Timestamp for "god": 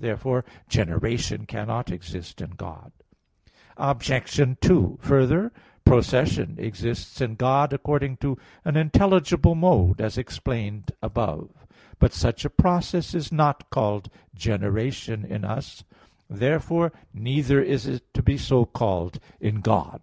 2.50-2.92, 7.34-7.72, 19.62-20.00